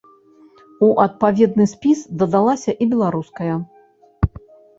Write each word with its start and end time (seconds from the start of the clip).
У 0.87 0.87
адпаведны 1.03 1.65
спіс 1.73 1.99
дадалася 2.23 2.71
і 2.81 2.89
беларуская. 2.95 3.55